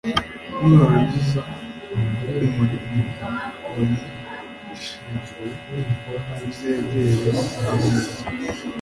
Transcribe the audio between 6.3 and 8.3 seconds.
uzegere ameza